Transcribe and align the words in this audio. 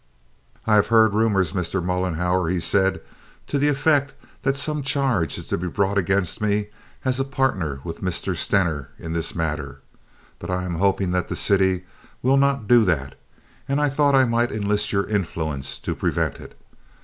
"I 0.65 0.73
have 0.73 0.87
heard 0.87 1.13
rumors, 1.13 1.51
Mr. 1.53 1.79
Mollenhauer," 1.79 2.49
he 2.49 2.59
said, 2.59 3.01
"to 3.45 3.59
the 3.59 3.67
effect 3.67 4.15
that 4.41 4.57
some 4.57 4.81
charge 4.81 5.37
is 5.37 5.45
to 5.49 5.59
be 5.59 5.67
brought 5.67 5.99
against 5.99 6.41
me 6.41 6.69
as 7.05 7.19
a 7.19 7.23
partner 7.23 7.81
with 7.83 8.01
Mr. 8.01 8.35
Stener 8.35 8.89
in 8.97 9.13
this 9.13 9.35
matter; 9.35 9.81
but 10.39 10.49
I 10.49 10.63
am 10.63 10.73
hoping 10.77 11.11
that 11.11 11.27
the 11.27 11.35
city 11.35 11.85
will 12.23 12.37
not 12.37 12.67
do 12.67 12.83
that, 12.85 13.13
and 13.67 13.79
I 13.79 13.89
thought 13.89 14.15
I 14.15 14.25
might 14.25 14.51
enlist 14.51 14.91
your 14.91 15.05
influence 15.05 15.77
to 15.77 15.93
prevent 15.93 16.39
it. 16.39 16.57